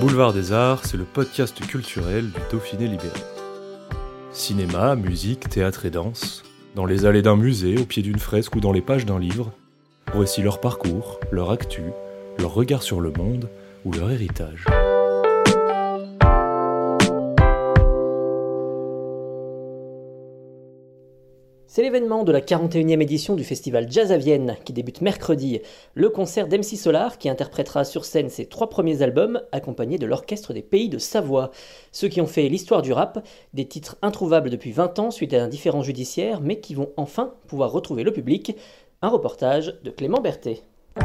[0.00, 3.08] Boulevard des Arts, c'est le podcast culturel du Dauphiné libéré.
[4.32, 6.44] Cinéma, musique, théâtre et danse,
[6.74, 9.52] dans les allées d'un musée, au pied d'une fresque ou dans les pages d'un livre,
[10.14, 11.82] voici leur parcours, leur actu,
[12.38, 13.48] leur regard sur le monde
[13.84, 14.64] ou leur héritage.
[21.70, 25.60] C'est l'événement de la 41e édition du festival Jazz à Vienne qui débute mercredi.
[25.92, 30.54] Le concert d'MC Solar qui interprétera sur scène ses trois premiers albums accompagné de l'Orchestre
[30.54, 31.50] des Pays de Savoie.
[31.92, 35.44] Ceux qui ont fait l'histoire du rap, des titres introuvables depuis 20 ans suite à
[35.44, 38.56] un différend judiciaire mais qui vont enfin pouvoir retrouver le public.
[39.02, 40.62] Un reportage de Clément Berthet.
[40.96, 41.04] C'est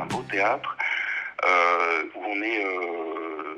[0.00, 0.78] un beau théâtre
[1.44, 3.54] euh, où on est, euh,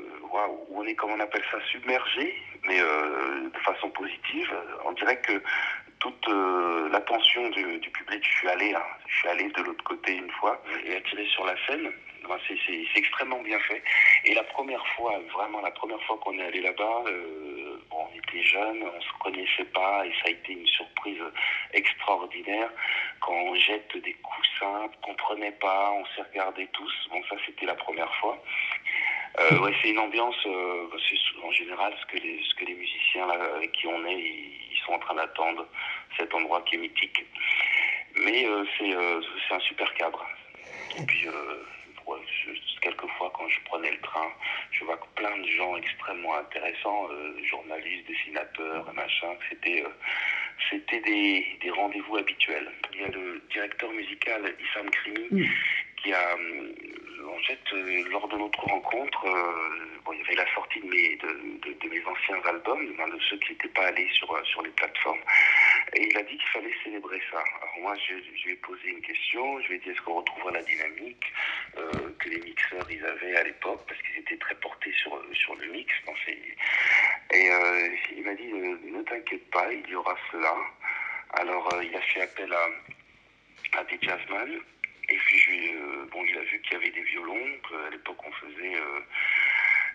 [0.69, 2.35] où on est, comme on appelle ça, submergé,
[2.67, 4.51] mais euh, de façon positive.
[4.85, 5.41] On dirait que
[5.99, 6.27] toute
[6.91, 10.29] l'attention du, du, public, je suis allé, hein, je suis allé de l'autre côté une
[10.31, 11.91] fois et attiré sur la scène.
[12.47, 13.83] C'est extrêmement bien fait.
[14.25, 17.74] Et la première fois, vraiment la première fois qu'on est allé là-bas, euh,
[18.15, 21.21] on était jeunes, on se connaissait pas et ça a été une surprise
[21.73, 22.69] extraordinaire
[23.21, 26.93] quand on jette des coussins, on comprenait pas, on s'est regardé tous.
[27.11, 28.41] Bon, ça c'était la première fois.
[29.39, 33.29] Euh, ouais, c'est une ambiance, euh, c'est en général ce que les, que les musiciens
[33.29, 35.67] avec qui on est, ils, sont en train d'attendre
[36.15, 37.25] cet endroit qui est mythique.
[38.15, 40.25] Mais euh, c'est un super cadre.
[40.97, 41.27] Et puis
[43.05, 44.27] quelquefois quand je prenais le train,
[44.71, 49.35] je vois plein de gens extrêmement intéressants, euh, journalistes, dessinateurs, machin.
[49.49, 49.89] C'était euh,
[50.69, 52.71] c'était des, des rendez-vous habituels.
[52.93, 55.45] Il y a le directeur musical Issam Krimi mmh.
[56.01, 56.35] qui a
[57.27, 60.87] en fait, euh, lors de notre rencontre, euh, bon, il y avait la sortie de
[60.87, 61.27] mes, de,
[61.67, 65.19] de, de mes anciens albums, de ceux qui n'étaient pas allés sur, sur les plateformes.
[65.93, 67.37] Et il a dit qu'il fallait célébrer ça.
[67.61, 69.61] Alors moi, je, lui ai posé une question.
[69.61, 71.25] Je lui ai dit, est-ce qu'on retrouvera la dynamique
[71.77, 73.81] euh, que les mixeurs ils avaient à l'époque?
[73.87, 75.93] Parce qu'ils étaient très portés sur, sur le mix.
[77.33, 80.55] Et euh, il m'a dit, ne t'inquiète pas, il y aura cela.
[81.33, 84.59] Alors, euh, il a fait appel à, à des jazzmen.
[85.09, 88.31] Et puis, euh, bon, il a vu qu'il y avait des violons, qu'à l'époque on
[88.31, 88.75] faisait.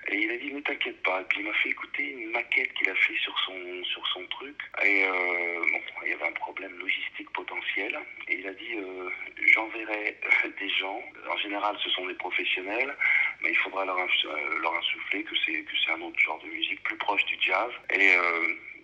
[0.09, 1.21] Euh, et il a dit, ne t'inquiète pas.
[1.21, 4.25] Et puis il m'a fait écouter une maquette qu'il a fait sur son, sur son
[4.27, 4.57] truc.
[4.85, 7.99] Et euh, bon, il y avait un problème logistique potentiel.
[8.29, 9.11] Et il a dit, euh,
[9.55, 10.17] j'enverrai
[10.61, 11.03] des gens.
[11.29, 12.97] En général, ce sont des professionnels,
[13.43, 17.25] mais il faudra leur, leur insuffler que c'est un autre genre de musique, plus proche
[17.27, 17.73] du jazz.
[17.95, 18.15] Et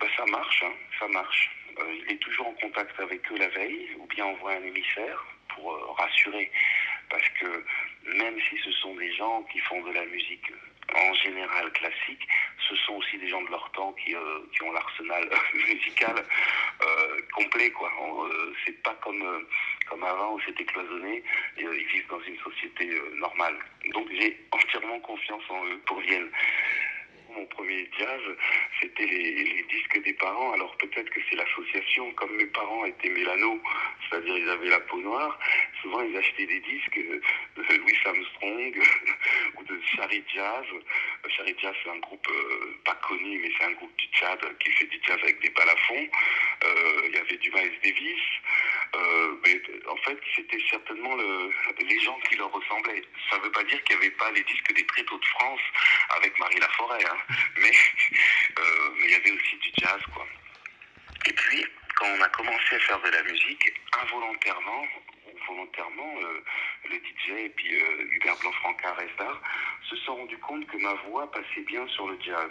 [0.00, 1.50] bah, ça marche, hein, ça marche.
[1.78, 5.24] il est toujours en contact avec eux la veille, ou bien envoie un émissaire
[5.56, 6.50] pour euh, rassurer.
[7.08, 7.64] Parce que
[8.16, 10.52] même si ce sont des gens qui font de la musique
[10.96, 12.26] en général classique,
[12.68, 16.16] ce sont aussi des gens de leur temps qui, euh, qui ont l'arsenal musical
[16.82, 17.70] euh, complet.
[17.70, 17.90] quoi.
[17.90, 19.46] Euh, c'est pas comme,
[19.88, 21.22] comme avant où c'était cloisonné,
[21.58, 23.56] ils vivent dans une société normale.
[23.92, 26.30] Donc j'ai entièrement confiance en eux pour Vienne
[27.36, 28.20] mon premier jazz,
[28.80, 30.52] c'était les, les, disques des parents.
[30.52, 33.60] Alors peut-être que c'est l'association, comme mes parents étaient mélanos,
[34.08, 35.38] c'est-à-dire ils avaient la peau noire,
[35.82, 38.74] souvent ils achetaient des disques de Louis Armstrong
[39.68, 40.64] de Shari Jazz.
[41.28, 44.70] Shari Jazz c'est un groupe euh, pas connu, mais c'est un groupe du Tchad qui
[44.72, 46.08] fait du jazz avec des balafons.
[46.64, 48.22] Euh, il y avait du Miles Davis.
[48.94, 49.36] Euh,
[49.88, 51.50] en fait, c'était certainement le,
[51.80, 53.02] les gens qui leur ressemblaient.
[53.30, 55.60] Ça ne veut pas dire qu'il n'y avait pas les disques des Tréteaux de France
[56.10, 57.18] avec Marie Laforêt, hein,
[57.58, 57.72] mais
[58.58, 60.26] euh, il y avait aussi du jazz, quoi.
[61.26, 61.64] Et puis,
[61.96, 63.72] quand on a commencé à faire de la musique,
[64.02, 64.86] involontairement
[65.46, 66.40] volontairement, euh,
[66.90, 68.96] le DJ et puis euh, Hubert Blanc-Francard
[69.88, 72.50] se sont rendus compte que ma voix passait bien sur le jazz.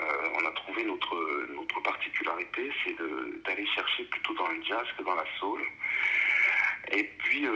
[0.00, 2.96] Euh, on a trouvé notre, notre particularité, c'est
[3.44, 5.60] d'aller chercher plutôt dans le jazz que dans la soul.
[6.92, 7.46] Et puis,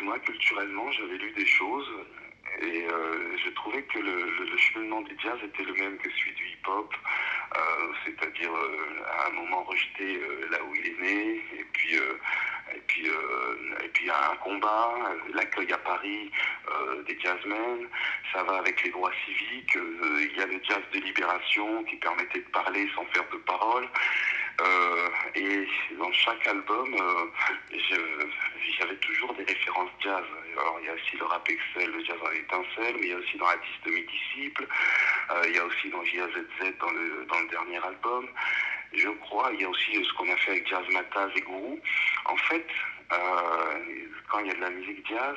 [0.00, 1.88] moi, culturellement, j'avais lu des choses
[2.60, 2.86] et
[3.44, 6.94] je trouvais que le, cheminement du jazz était le même que celui du hip-hop,
[8.04, 8.50] c'est-à-dire
[9.18, 10.20] à un moment rejeté
[10.50, 11.98] là où il est né, et puis,
[12.92, 13.08] puis,
[13.82, 14.92] et puis a un combat,
[15.34, 16.30] l'accueil à Paris
[17.06, 17.88] des jazzmen,
[18.32, 22.40] ça va avec les droits civiques, il y a le jazz de libération qui permettait
[22.40, 23.88] de parler sans faire de paroles.
[25.34, 25.66] et
[25.98, 26.94] dans chaque album,
[28.78, 30.24] j'avais toujours des références jazz.
[30.52, 33.14] Alors il y a aussi le rap Excel, le jazz à étincelle, mais il y
[33.14, 34.66] a aussi dans Artiste de mes disciples,
[35.46, 38.28] il y a aussi dans JAZZ dans le, dans le dernier album.
[38.94, 41.80] Je crois, il y a aussi ce qu'on a fait avec Jazz Mataz et Gourou.
[42.26, 42.66] En fait,
[44.30, 45.36] quand il y a de la musique jazz,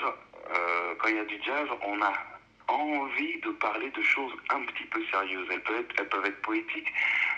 [0.99, 2.13] quand il y a du jazz, on a
[2.67, 5.47] envie de parler de choses un petit peu sérieuses.
[5.51, 6.91] Elles peuvent être, elles peuvent être poétiques,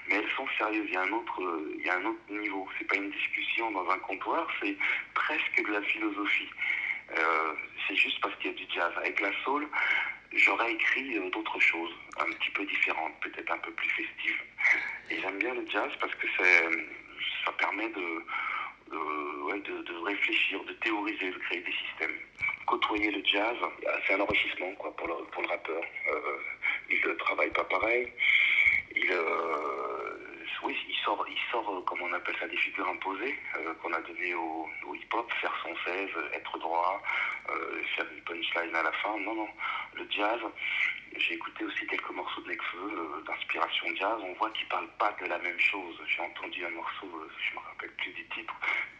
[0.07, 0.85] mais elles sont sérieuses.
[0.87, 1.41] Il y a un autre,
[1.77, 2.67] il y a un autre niveau.
[2.77, 4.77] C'est pas une discussion dans un comptoir, c'est
[5.13, 6.49] presque de la philosophie.
[7.17, 7.53] Euh,
[7.87, 8.91] c'est juste parce qu'il y a du jazz.
[8.97, 9.67] Avec la soul,
[10.33, 14.41] j'aurais écrit euh, d'autres choses, un petit peu différentes, peut-être un peu plus festives.
[15.09, 16.27] Et j'aime bien le jazz parce que
[17.45, 18.25] ça permet de,
[18.89, 22.17] de, de, réfléchir, de théoriser, de créer des systèmes.
[22.65, 23.55] Côtoyer le jazz,
[24.05, 25.81] c'est un enrichissement quoi, pour, le, pour le rappeur.
[25.81, 26.37] Euh,
[26.89, 28.11] il ne travaille pas pareil.
[28.95, 29.11] Il,
[30.63, 33.93] oui, il sort, il sort, euh, comme on appelle ça, des figures imposées euh, qu'on
[33.93, 37.01] a données au, hip-hop, faire son 16, être droit,
[37.49, 39.17] euh, faire une punchline à la fin.
[39.19, 39.47] Non, non,
[39.93, 40.39] le jazz,
[41.15, 44.19] j'ai écouté aussi quelques morceaux de Necfeu d'inspiration jazz.
[44.23, 45.99] On voit qu'ils parlent pas de la même chose.
[46.07, 47.07] J'ai entendu un morceau,
[47.39, 48.53] je me rappelle plus du titre,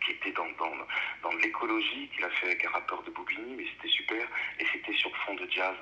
[0.04, 0.74] qui était dans, dans,
[1.24, 4.28] dans l'écologie, qu'il a fait avec un rappeur de Bobigny, mais c'était super,
[4.60, 5.76] et c'était sur fond de jazz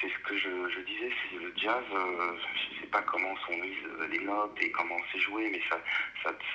[0.00, 3.56] c'est ce que je, disais, c'est le jazz, euh, je ne sais pas comment sont
[3.56, 5.80] mises les notes et comment c'est joué, mais ça,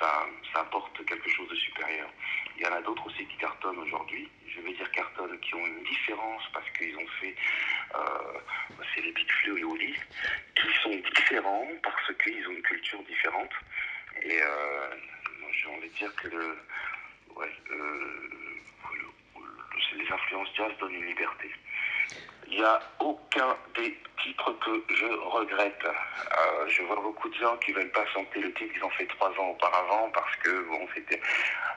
[0.00, 2.08] ça, apporte quelque chose de supérieur.
[2.56, 5.66] Il y en a d'autres aussi qui cartonnent aujourd'hui, je vais dire cartonnent, qui ont
[5.66, 7.34] une différence parce qu'ils ont fait,
[7.94, 8.40] euh,
[8.94, 9.94] c'est les Big Flo et Oli,
[10.54, 13.50] qui sont différents parce qu'ils ont une culture différente.
[14.22, 14.94] Et euh,
[15.50, 16.56] j'ai envie de dire que le,
[19.96, 21.50] les influences jazz donnent une liberté.
[22.54, 25.84] Il n'y a aucun des titres que je regrette.
[25.84, 28.90] Euh, je vois beaucoup de gens qui ne veulent pas chanter le titre qu'ils ont
[28.90, 31.20] fait trois ans auparavant parce que bon c'était.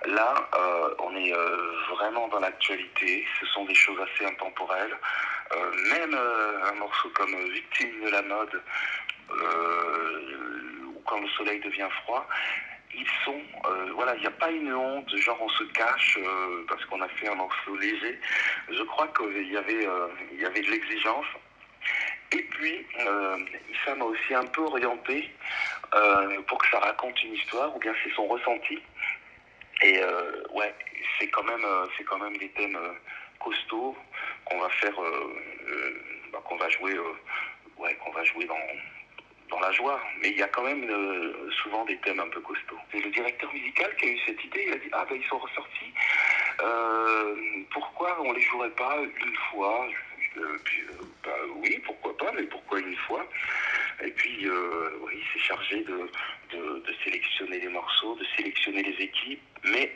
[0.06, 3.26] Là, euh, on est euh, vraiment dans l'actualité.
[3.40, 4.96] Ce sont des choses assez intemporelles.
[5.90, 8.62] même un morceau comme Victime de la mode
[9.32, 12.28] ou Quand le soleil devient froid,
[12.98, 16.66] ils sont, euh, voilà, il n'y a pas une honte, genre on se cache euh,
[16.68, 18.20] parce qu'on a fait un morceau léger.
[18.70, 21.26] Je crois qu'il y avait, euh, il y avait de l'exigence.
[22.34, 22.86] Et puis,
[23.86, 25.32] ça m'a aussi un peu orienté
[26.48, 28.80] pour que ça raconte une histoire, ou bien c'est son ressenti.
[29.82, 30.02] Et
[30.52, 30.76] ouais,
[31.18, 31.66] c'est quand même,
[31.98, 32.78] c'est quand même des thèmes
[33.40, 33.96] costauds
[34.44, 34.96] qu'on va faire,
[36.34, 37.00] bah, qu'on va jouer,
[37.78, 38.60] ouais, qu'on va jouer dans
[39.50, 42.42] dans la joie, mais il y a quand même euh, souvent des thèmes un peu
[42.42, 42.80] costauds.
[42.92, 45.28] C'est le directeur musical qui a eu cette idée, il a dit Ah ben ils
[45.28, 45.94] sont ressortis,
[46.62, 47.36] euh,
[47.72, 49.88] pourquoi on les jouerait pas une fois?
[50.38, 50.58] Euh,
[51.24, 53.26] bah, Oui, pourquoi pas, mais pourquoi une fois?
[54.04, 54.48] Et puis
[55.02, 56.12] oui, il s'est chargé de,
[56.52, 59.92] de, sélectionner les morceaux, de sélectionner les équipes, mais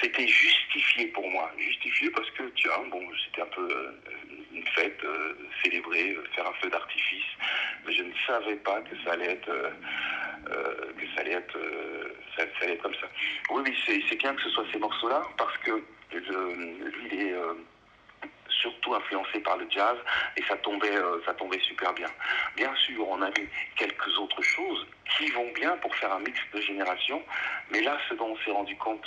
[0.00, 3.68] c'était justifié pour moi, justifié parce que tiens, bon, c'était un peu
[4.58, 5.00] une fête,
[5.62, 7.24] célébrer, faire un feu d'artifice
[7.86, 9.70] mais je ne savais pas que ça allait être, euh,
[10.50, 13.08] euh, que ça allait être, euh, ça, allait être comme ça.
[13.50, 15.70] Oui, oui, c'est bien que ce soit ces morceaux-là, parce que
[16.12, 17.34] lui, il est
[18.48, 19.96] surtout influencé par le jazz
[20.36, 20.94] et ça tombait,
[21.24, 22.08] ça tombait super bien.
[22.56, 26.38] Bien sûr, on a vu quelques autres choses qui vont bien pour faire un mix
[26.52, 27.22] de génération,
[27.70, 29.06] mais là, ce dont on s'est rendu compte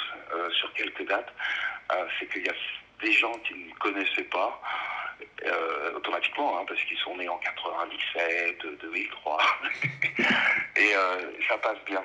[0.52, 1.34] sur quelques dates,
[2.20, 2.54] c'est qu'il y a
[3.02, 4.62] des gens qui ne connaissaient pas,
[5.46, 9.38] euh, automatiquement, hein, parce qu'ils sont nés en 97, 2003,
[10.76, 12.02] et euh, ça passe bien.